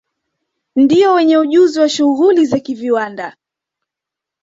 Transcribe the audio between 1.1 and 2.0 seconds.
wenye ujuzi wa